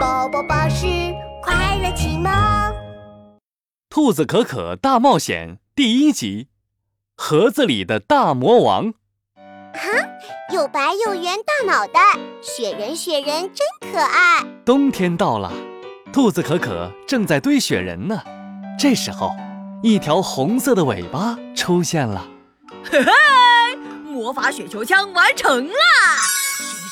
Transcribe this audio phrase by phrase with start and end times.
[0.00, 0.86] 宝宝巴士
[1.42, 2.32] 快乐启蒙，
[3.90, 6.48] 《兔子可可大冒险》第一集：
[7.14, 8.94] 盒子里的大魔王。
[9.74, 9.90] 哈，
[10.54, 12.00] 又白又圆大脑袋，
[12.40, 14.42] 雪人雪人真可爱。
[14.64, 15.52] 冬天到了，
[16.10, 18.22] 兔子可可正在堆雪人呢。
[18.78, 19.36] 这时候，
[19.82, 22.26] 一条红色的尾巴出现了。
[22.90, 23.76] 嘿嘿，
[24.06, 25.74] 魔法雪球枪完成了！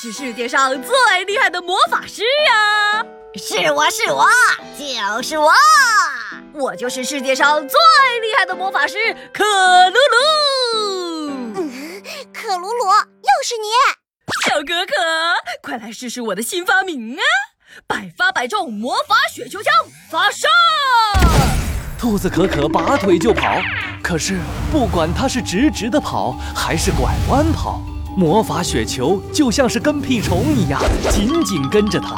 [0.01, 3.05] 谁是世界上最厉害的魔法师呀？
[3.35, 4.29] 是我是我
[4.79, 5.51] 就是我，
[6.55, 7.77] 我就是世界上最
[8.23, 8.95] 厉害的魔法师
[9.33, 9.45] 可
[9.91, 11.33] 鲁鲁。
[11.57, 13.67] 嗯， 可鲁鲁，又是你！
[14.47, 14.95] 小可可，
[15.63, 17.23] 快来试试我的新发明啊！
[17.89, 19.73] 百发百中魔法雪球枪
[20.09, 20.47] 发射！
[21.99, 23.61] 兔子可可拔腿就跑，
[24.01, 24.39] 可是
[24.71, 27.81] 不管它是直直的跑还是拐弯跑，
[28.19, 32.17] 魔法雪球就像是跟屁虫一样，紧紧跟着他。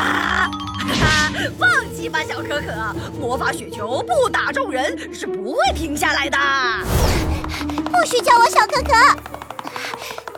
[0.00, 0.48] 啊！
[0.80, 6.38] 哈哈，放弃吧，小可可，魔法雪球不打中人是不会停下来的。
[7.90, 8.94] 不许叫我小可可，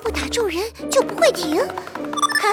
[0.03, 0.59] 不打中人
[0.91, 1.61] 就不会停。
[1.61, 2.45] 啊，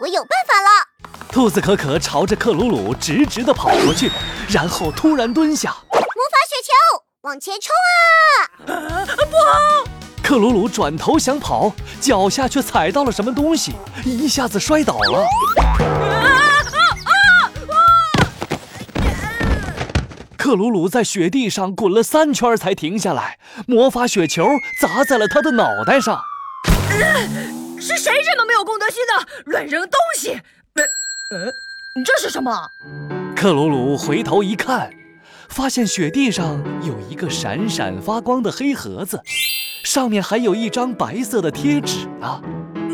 [0.00, 1.28] 我有办法了！
[1.30, 4.10] 兔子可可朝着克鲁鲁直直的跑过去，
[4.48, 5.70] 然后突然蹲下。
[5.92, 6.06] 魔法
[6.48, 7.70] 雪球，往前冲
[8.66, 9.06] 啊啊！
[9.06, 9.91] 不好！
[10.32, 15.26] 克鲁鲁转头想跑，脚下却踩到了什么东西，一下子摔倒了。
[20.38, 24.48] 克鲁鲁在雪地上滚了三圈才停下来，魔法雪球
[24.80, 26.18] 砸在了他的脑袋上。
[27.78, 30.30] 是谁这么没有公德心的，乱扔东西？
[31.30, 31.52] 呃，
[32.06, 32.70] 这是什么？
[33.36, 34.90] 克鲁鲁回头一看，
[35.50, 39.20] 发现雪地上有一个闪闪发光的黑盒子，
[39.84, 42.40] 上面还有一张白色的贴纸呢。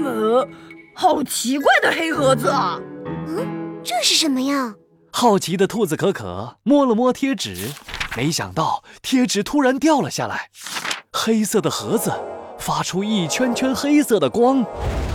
[0.04, 0.48] 呃，
[0.94, 2.78] 好奇怪的黑盒子啊！
[3.26, 3.46] 嗯，
[3.84, 4.74] 这是什么呀？
[5.12, 7.70] 好奇的兔子可可摸了摸贴纸，
[8.16, 10.48] 没想到贴纸突然掉了下来，
[11.12, 12.12] 黑色的盒子
[12.58, 14.64] 发出一圈圈黑色的光，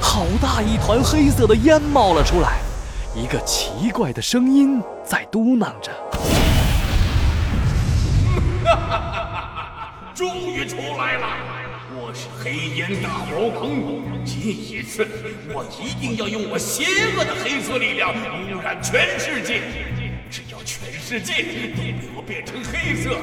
[0.01, 2.59] 好大一团黑色的烟冒了出来。
[3.15, 5.91] 一个奇怪的声音在嘟囔着
[8.65, 10.13] ：“哈哈哈哈哈！
[10.15, 11.27] 终于出来了！
[12.13, 15.03] 我是黑烟大魔王，这一次
[15.49, 16.85] 我一定要用我邪
[17.17, 19.63] 恶的黑色力量污染全世界。
[20.29, 23.17] 只要全世界都被我变成黑色，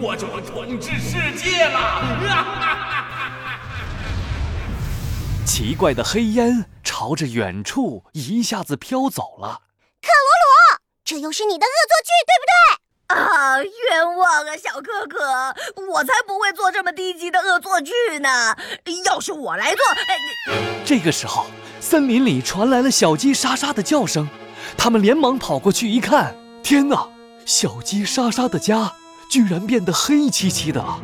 [0.00, 3.60] 我就能统治世界了！”哈哈哈哈哈！
[5.44, 6.66] 奇怪的黑烟。
[6.84, 9.62] 朝着远处一下子飘走了。
[10.00, 12.87] 克鲁鲁，这又是你的恶作剧，对不对？
[13.08, 15.18] 啊，冤枉啊，小可可，
[15.90, 18.54] 我才不会做这么低级的恶作剧呢！
[19.06, 19.84] 要是我来做……
[20.84, 21.46] 这个时候，
[21.80, 24.28] 森林里传来了小鸡莎莎的叫声，
[24.76, 27.08] 他们连忙跑过去一看，天哪！
[27.46, 28.92] 小鸡莎莎的家
[29.30, 31.00] 居然变得黑漆漆的了，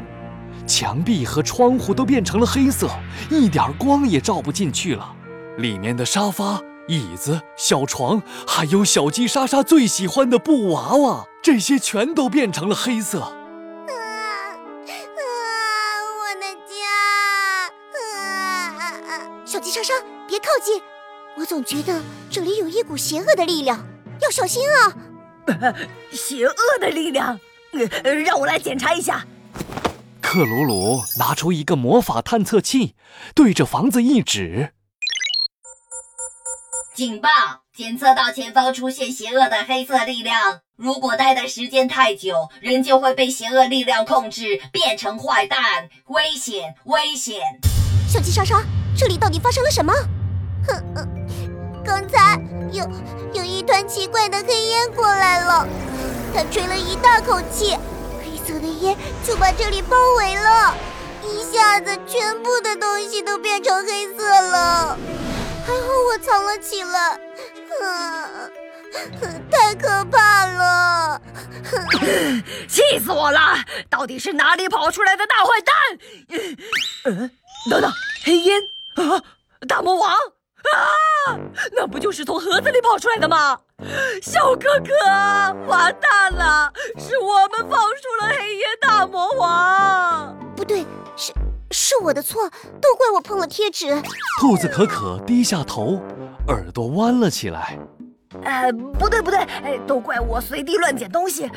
[0.67, 2.87] 墙壁和窗户都变成了黑色，
[3.31, 5.11] 一点光也照不进去了。
[5.57, 13.21] 里面的沙发、椅子、小床，还有小鸡莎莎最喜欢的布娃娃，这些全都变成了黑色。
[13.21, 14.57] 啊啊！
[16.17, 16.75] 我的家！
[18.09, 19.29] 啊！
[19.45, 19.93] 小鸡莎莎，
[20.27, 20.83] 别靠近！
[21.37, 22.01] 我总觉得
[22.31, 23.87] 这里有一股邪恶的力量，
[24.23, 24.97] 要小心啊！
[26.13, 27.39] 邪恶的力量？
[28.25, 29.27] 让我来检查一下。
[30.23, 32.95] 克鲁鲁拿出一个魔法探测器，
[33.35, 34.73] 对着房子一指。
[36.95, 37.29] 警报！
[37.77, 40.61] 检测到前方出现邪恶的黑色力量。
[40.77, 45.89] 如果待的时间太久，人就会被邪恶力量控制，变成坏蛋。
[46.07, 46.73] 危险！
[46.85, 47.41] 危险！
[48.09, 48.63] 小鸡莎莎，
[48.97, 49.93] 这里到底发生了什么？
[50.69, 51.09] 哼，
[51.85, 52.41] 刚才
[52.71, 52.89] 有
[53.33, 55.67] 有一团奇怪的黑烟过来了，
[56.33, 57.77] 它吹了一大口气，
[58.23, 60.73] 黑色的烟就把这里包围了，
[61.25, 64.97] 一下子全部的东西都变成黑色了。
[65.67, 67.19] 还好我藏了起来，
[69.51, 71.21] 太可怕了！
[72.69, 73.57] 气死我了！
[73.89, 75.75] 到底是哪里跑出来的大坏蛋？
[77.05, 77.31] 嗯，
[77.71, 77.91] 等等，
[78.25, 78.63] 黑烟
[78.97, 79.23] 啊，
[79.67, 81.39] 大魔王啊，
[81.73, 83.59] 那不就是从盒子里跑出来的吗？
[84.23, 84.95] 小哥哥，
[85.67, 90.54] 完蛋了，是我们放出了黑烟大魔王。
[91.95, 91.99] 是。
[91.99, 92.51] 是我的错，
[92.81, 94.03] 都怪我碰了贴纸。
[94.41, 96.01] 兔子可可低下头，
[96.49, 97.79] 耳朵弯了起来。
[98.43, 99.47] 呃，不对不对，
[99.87, 101.49] 都怪我随地乱捡东西。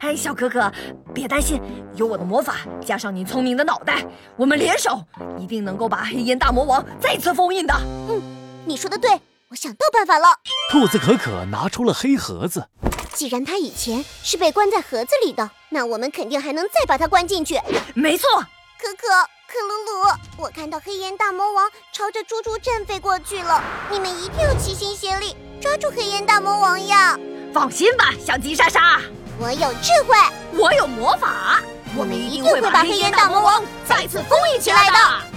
[0.00, 0.70] 哎，小可可，
[1.14, 1.58] 别担心，
[1.94, 4.04] 有我的魔法，加上你聪明的脑袋，
[4.36, 5.02] 我们联手，
[5.38, 7.74] 一定能够把黑烟大魔王再次封印的。
[8.10, 8.20] 嗯，
[8.66, 9.10] 你说的对，
[9.48, 10.26] 我想到办法了。
[10.70, 12.68] 兔子可可拿出了黑盒子，
[13.14, 17.58] 既然它以前是被关在盒子里的，那我们肯定还能再把它关进去。
[17.94, 18.28] 没错，
[18.82, 19.06] 可可、
[19.46, 27.16] 克鲁鲁，我看到黑岩大魔王朝着猪猪镇飞过去了，你们一定要齐心协力抓住黑岩大魔王呀！
[27.54, 29.00] 放心吧，小吉莎莎，
[29.38, 30.16] 我有智慧，
[30.58, 31.60] 我有魔法，
[31.96, 35.31] 我们一定会把黑岩大魔王再次封印起来的。